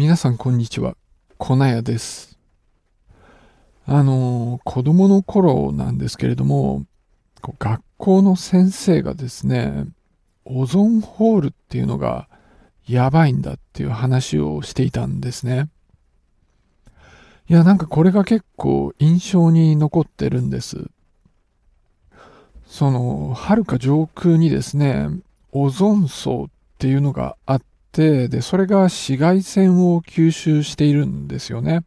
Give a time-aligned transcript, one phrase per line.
[0.00, 0.96] 皆さんこんにちは。
[1.36, 2.38] 粉屋です。
[3.84, 6.86] あの、子供の頃なんですけれども、
[7.58, 9.84] 学校の先生がですね、
[10.46, 12.30] オゾンホールっていうのが
[12.88, 15.68] やばいんだっていう話をしていたんですね。
[17.50, 20.86] いや、なんかこれが結構印象に残ってるんです。
[22.64, 25.08] その、遥か上空にですね、
[25.52, 26.48] オゾン層っ
[26.78, 27.62] ていうのがあっ、
[27.92, 31.84] で、それが紫外線を吸収しているんですよね。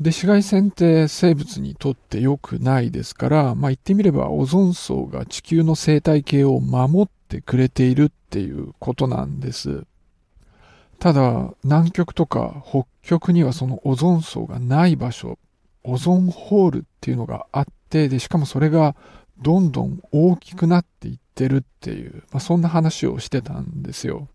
[0.00, 9.84] で、紫外線って生物にとって良くないですから、まあ言ってみればオゾン層が地球の生態系を守ってくれているっていうことなんです。
[10.98, 15.38] ただ、南極とか北極にはそのオゾン層がない場所、
[15.82, 18.96] オゾンホールっていうのがあって、で、しかもそれが
[19.38, 24.28] どんどん大きくなっていってるっていう、まあ、そんな話をしてたんですよ。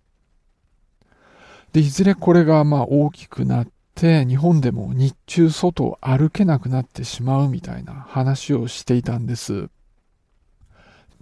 [1.73, 9.69] で、いずれこれがまあ大きくなって、日本でも日中外を歩けなくなってしまうみたいな話をしていたんです。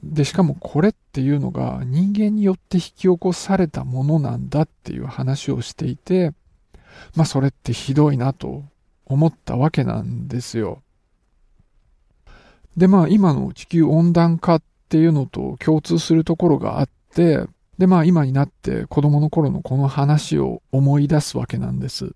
[0.04, 6.34] で、しかもこれっていうのが人間によって引き起こされたものなんだっていう話をしていて、
[7.16, 8.64] まあそれってひどいなと
[9.06, 10.84] 思ったわけなんですよ。
[12.78, 17.46] で、まあ今の地球温暖化っていうのと共通するところがあって、
[17.78, 22.16] で、まあ今になって子供の頃のこの話を思い出すわけなんです。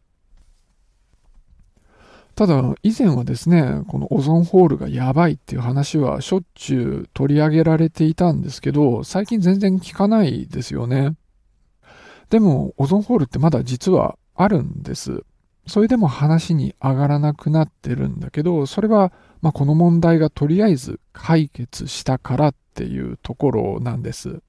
[2.36, 11.16] ただ、以前はですね、このオゾンホールがやばいっていう話はしょっちゅう取り上げられていたんですけど、最近全然聞かないですよね。
[12.30, 15.23] でも、オゾンホールってまだ実はあるんです。
[15.68, 24.42] それでも話に上がらなくなってるんだけど、それは、まあ、この問題がとりあえず解決したからっていうところなんです。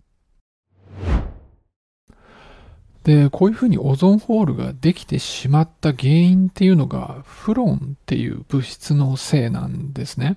[3.05, 10.37] で、こういうふうにオゾンホールができてしまった原因っていうのが、フロンっていう物質のせいなんですね。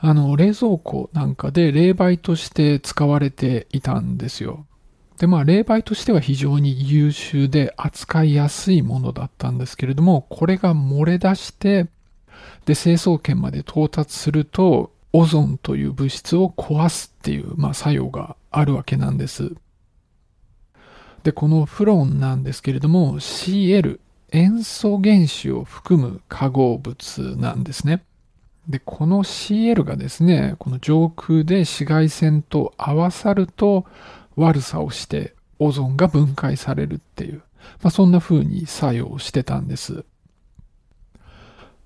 [0.00, 4.66] あの、冷蔵庫なんかで冷媒として使われていたんですよ。
[5.18, 11.88] で、まあ、冷媒としては非常に優秀で扱いやすいものだったんですけれども、これが漏れ出して、
[12.66, 19.54] で、成層圏まで到達すると、オゾンという物質を壊すっていう、まあ、作用があるわけなんです。
[21.22, 28.04] で、このフロンなんですけれども CL、塩素原子を含む化合物なんですね。
[28.68, 33.86] で、この CL がですね、この上空で紫外線と合わさると
[34.36, 37.42] 悪さをしてオゾンが分解されるっていう、
[37.82, 40.04] まあ、そんな風に作用してたんです。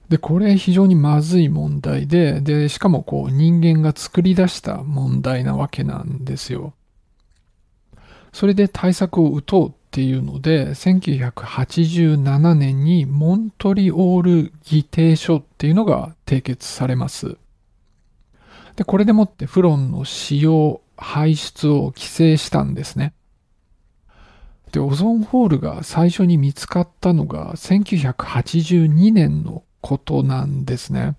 [0.09, 6.75] で、これ非常にまずい問題で、で、しかもこう人間が作り出した問題なわけなんですよ。
[8.33, 17.37] それで対策を打とうっていうので、1987年にモントリオール議定書っていうのが締結されます。
[18.77, 23.13] で、これでもってフロンの使用、排出を規制したんですね。
[24.73, 31.17] で、オゾンホールが最初に見つかったのが1982年のことなんですね。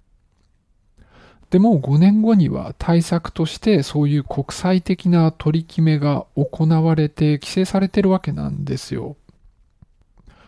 [1.53, 9.17] でも5年後には対策としてそういう国際的な取り決めが行われて規制されてるわけなんですよ。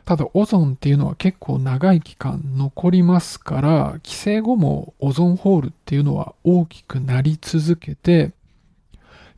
[0.03, 3.69] ただオゾンっていうのは結構長い期間残りますから、
[4.03, 8.31] 規制後もオゾンホールっていうのは大きくなり続けて、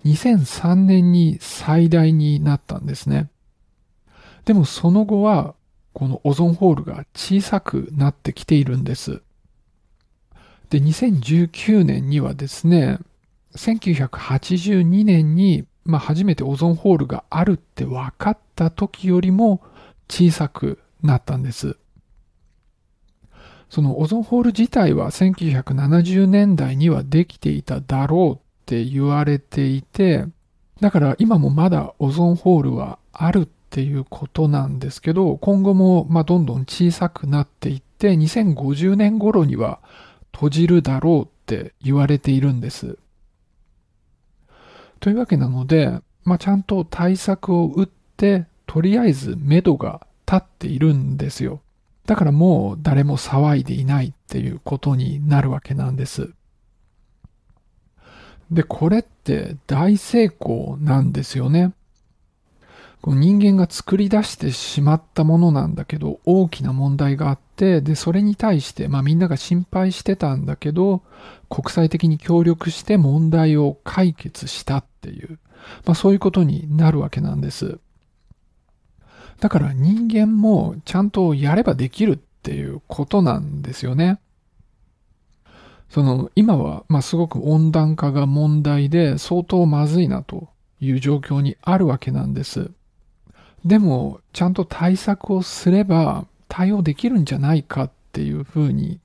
[0.05, 3.29] 2003年に最大になったんですね。
[4.45, 5.53] でもその後は、
[5.91, 9.21] このオゾンホールが小さくなってきているんです。
[10.69, 12.99] で、2019年にはですね、
[13.55, 19.61] 1982年に、まあ、初めてオゾンホールがあるって分かった時よりも
[20.09, 21.77] 小さくなったんです。
[23.69, 30.25] そのオゾンホール自体は1970年代にはできていただろうって言われていて、
[30.79, 39.79] だから今もまだオゾンホールはあるっていうことなんですけど、今後もまどんどん小さくなっていって、2050年頃には
[40.37, 42.99] 閉じるだろうって言われているんです。
[44.99, 51.61] というわけなので、まあ、ちゃんと対策を打って、とりあえず目処が立っているんですよ。
[52.05, 56.29] だからもう誰も騒いでいないっていうことになるわけなんです。
[58.51, 61.73] で、これって大成功なんですよね。
[63.05, 71.03] 人間が作り出してしまったものなんだけど、大きな問題があって、で、それに対して、まあみんなが心配してたんだけど、
[71.49, 75.39] 国際的に協力して問題を解決したっていう、
[75.85, 77.79] まあそういうことになるわけなんです。
[79.39, 84.19] だから人間もちゃんとやればできるっていうことなんですよね。
[85.89, 90.49] その、今は、まあ、すごく温暖化が問題で相当まずいなと
[90.81, 92.71] いう状況にあるわけなんです。
[93.67, 99.01] でも、ちゃんと対策をすれば対応できるんじゃないかっていうふうに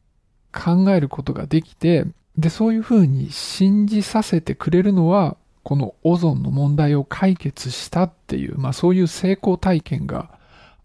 [0.55, 2.06] 考えることができて、
[2.38, 10.31] で、そういうふうに信じさせてくれるのは、このオゾンの問題を解決したっていう、まあそういう成功体験が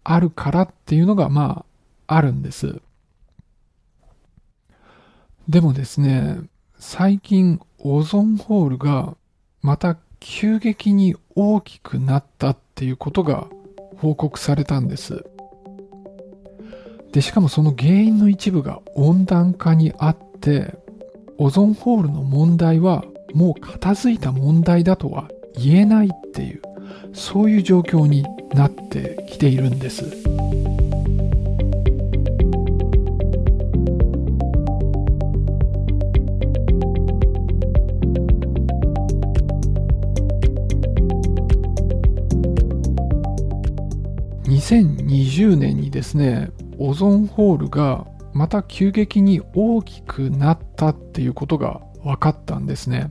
[0.02, 1.64] あるからっていうのが、ま
[2.08, 2.80] あ、あるんです。
[5.48, 6.40] でもですね、
[6.80, 9.16] 最近オゾンホールが
[9.62, 13.46] また急激に大きくなったっていうことが
[14.00, 15.24] 報告されたんです。
[17.12, 20.74] で、しかもその原因の一部が温暖化にあって、
[21.38, 23.04] オゾンホールの問題は
[23.34, 26.62] もう片付いた問題だとは言えないっていう、
[27.12, 30.27] そういう状況になってきているんです。
[44.68, 53.10] 2020年にですね、オゾンホールがまた急激に大きくなったっていうことが分かったんですね。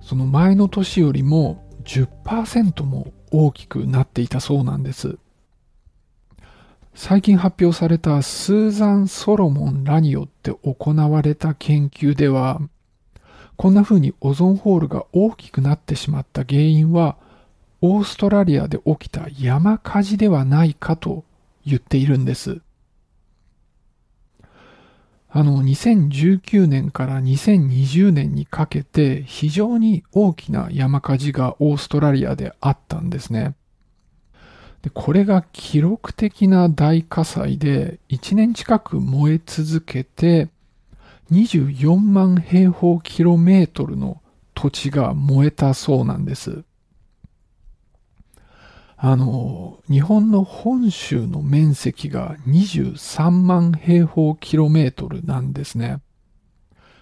[0.00, 5.18] その前の年よりも10%も大きくなっていたそうなんです。
[6.94, 12.62] 最近発表されたスーザン・ソロモンらによって行われた研究では、
[13.56, 17.18] こんな風にオゾンホールが大きくなってしまった原因は
[17.80, 21.24] オーストラリアで起きた山火事ではないかと
[21.64, 22.60] 言っているんです。
[25.28, 33.54] あの、2019年から2020年にかけて非常に大きな山火事がオーストラリアであったんですね。
[34.82, 40.48] でこれが記録的な大火災で1年近く燃え続けて
[41.32, 44.22] 24万平方キロメートルの
[44.54, 46.62] 土地が燃えたそうなんです。
[48.98, 56.00] あの、日本の本州の面積が23万平方キロメートルなんですね。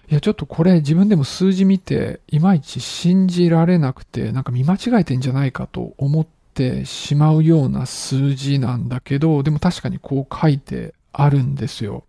[0.09, 12.03] いや、ちょっとこれ自分でも数字見て、いまいち信じられなくて、なんか見間違えてんじゃないかと思ってしまうような数字なんだけど、でも確かにこう書いてあるんですよ。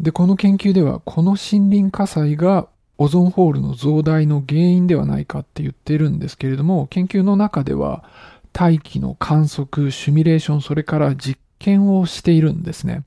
[0.00, 8.04] で、この研究では、この森林火災がオゾンホールの増大の原因ではないかって言ってるんですけれども、研究の中では
[8.52, 13.04] 大気の観測、シミュレーション、それから実験をしているんですね。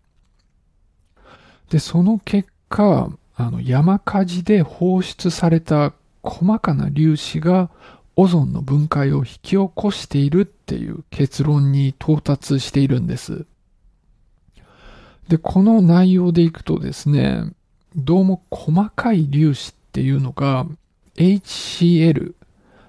[1.72, 5.94] で、その結果、あの山火事で放出された
[6.24, 7.70] 細かな粒子が
[8.16, 13.46] オゾンの分解を引き起こしているっていう結論に到達しているんです。
[15.30, 17.54] で、この内容でいくとですね、
[17.96, 20.66] どうも細かい粒子っていうのが
[21.16, 22.34] HCl、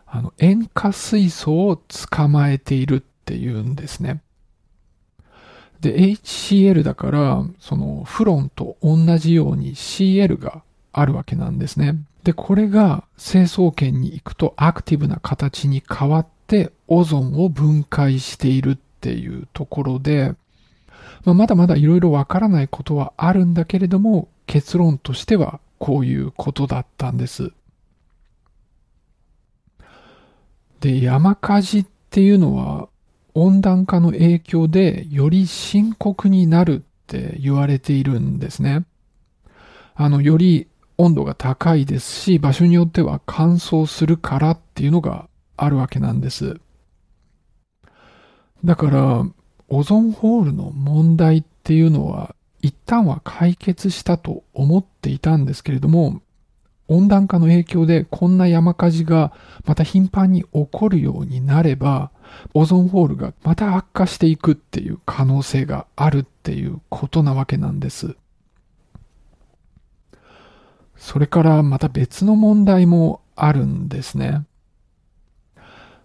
[0.06, 4.22] あの塩化水素を捕まえているっていうんですね。
[5.80, 10.62] で、HCl だから、そのフロンと同じように CL が
[10.92, 11.96] あるわけなんですね。
[12.24, 20.34] で、これが成層圏に行くとアクティブな形に変わってオゾンを分解しているっていうところで、
[21.24, 27.52] まあ、まだまだいろいろわからないことはあるんだけれども、結論としてはこういうことだったんです。
[30.80, 32.88] で、山火事っていうのは
[33.34, 38.84] 温暖化の影響でより深刻になるって言われているんですね。
[39.94, 40.68] あの、より
[40.98, 46.60] 温度が高いですし、場所によっては乾燥するからっていうのがあるわけなんです。
[48.64, 49.24] だから、
[49.70, 56.20] オゾンホールの問題っていうのは一旦は解決したと思っていたんですけれども、
[56.88, 59.32] 温暖化の影響でこんな山火事が
[59.64, 62.10] また頻繁に起こるようになれば、
[62.52, 68.16] オゾンホールがまた悪化していくっていう可能性があるっていうことなわけなんです。
[70.96, 74.44] それからまた別の問題もあるんですね。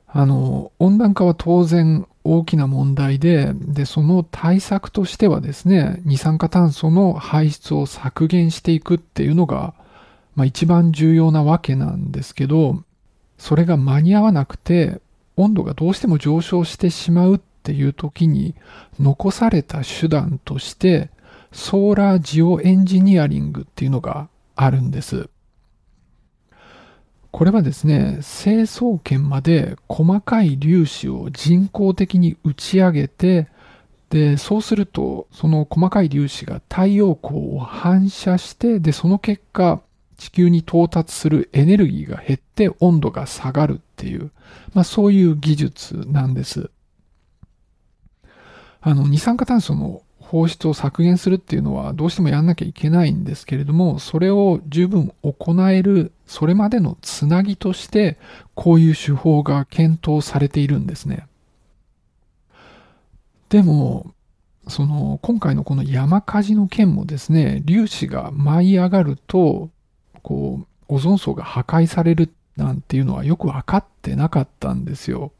[0.08, 9.76] あの、温暖化は当然大きな問題で、で、その対策としてはですね、二酸化炭素の排出を削減していくっていうのが、
[10.36, 12.84] まあ一番重要なわけなんですけど、
[13.38, 15.00] それが間に合わなくて、
[15.38, 18.56] 温度がどうしても上昇してしまうっていう時に、
[19.00, 21.12] 残された手段として、
[21.52, 25.30] ソーラージオエンジニアリングっていうのがあるんです。
[27.36, 33.50] これはですね、成層圏まで細かい粒子を人工的に打ち上げて、
[34.10, 39.82] で、そうすると、その細かい粒子が太陽光を反射して、で、その結果、
[40.16, 44.32] 地球に到達するエネルギーが減って温度が下がるっていう、
[44.74, 46.70] まあそういう技術なんです。
[48.80, 58.18] あの、二酸化炭素の放出を削減するっていうのはどうしてもやんなきゃいけないんですけれども、それを十分行える、それまでのつなぎとして、
[58.56, 61.28] こういう手法が検討されているんですね。
[63.50, 64.14] でも、
[64.68, 69.70] その、今回のこの山火事の件もですね、粒子が舞い上がると、
[70.24, 75.32] こう、オゾン層が破壊されるなんていうのはよくわかってなかったんですよ。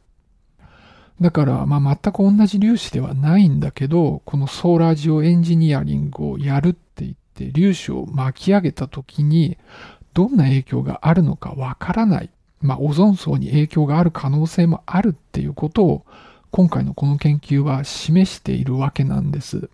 [1.20, 9.56] だから、まあ、全く同じ粒子ではないんだけど、このソーラージオエンジニアリングをやるって言って、粒子を巻き上げた時に、
[10.12, 12.30] どんな影響があるのかわからない。
[12.60, 16.06] まあ、オゾン層に影響がある可能性もあるっていうことを、
[16.50, 19.70] 今回のこの研究は示しているわけなんです。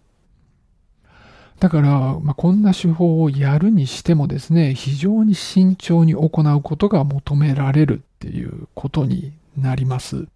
[1.59, 10.27] だから、まあ、こんな手法をやるにしてもですね、非常に慎重に行うことが求められるっていうことになります。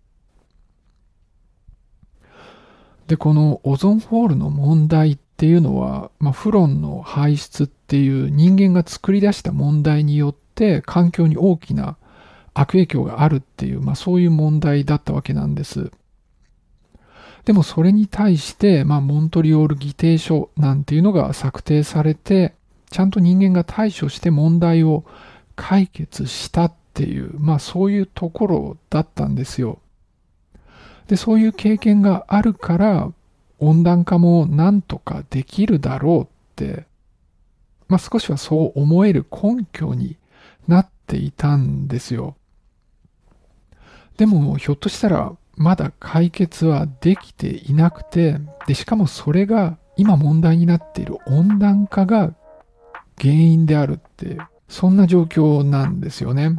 [3.06, 11.96] で、このオゾンホールの問題っていうのは、まあ、フロンの排出っていう人間が作り出した問題によって環境に大きな
[12.54, 15.92] 悪影響があるっていう、まあ、そういう問題だったわけなんです。
[17.44, 22.54] でもそれに対して、まあ、モントリオール議定書なんていうのが策定されて、
[22.90, 25.04] ちゃんと人間が対処して問題を
[25.54, 29.78] 解決したっていう、まあそういうところだったんですよ。
[31.08, 33.12] で、そういう経験があるから、
[33.58, 36.84] 温暖化もなんとかできるだろうって、
[37.88, 40.16] まあ少しはそう思える根拠に
[40.66, 42.36] なっていたんですよ。
[44.16, 52.34] でも、ひょっとしたら、まだ解決はできていなくて、で、しかもそれが今問題になっている温暖化が
[53.18, 56.56] 原因であるって、そんな状況なんですよね。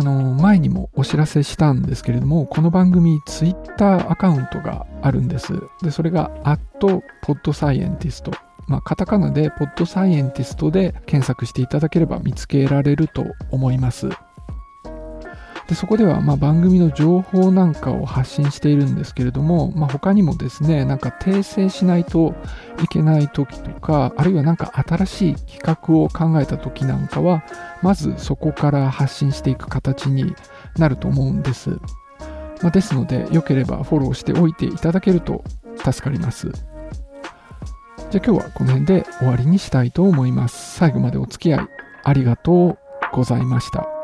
[0.00, 5.52] あの、前にもお知らせしたんですけれども、この番組、ツイッターアカウントがあるんです。
[5.82, 8.32] で、それが、アットポッドサイエンティスト
[8.66, 14.08] まあ、カタカナでポッドサイエンティストで検索していただければ見つけられると思います。
[15.70, 22.34] でそこではま番組の情報なんかを発信しているんですけれども、まあ、他にもですね、なんか訂正しないと
[22.82, 27.44] いけない時とか、あるいはなんか新しい企画を考えた時なんかは、
[27.82, 30.34] まずそこから発信していく形に
[30.76, 31.70] なると思うんです。
[32.62, 35.44] まあ、ですので、よければフォローしておいていただけると
[35.76, 36.50] 助かります。
[36.50, 40.78] じゃあ今日はこの辺で終わりにしたいと思います。
[40.78, 41.68] 最後までお付き合い
[42.02, 42.78] ありがとう
[43.12, 43.99] ございました。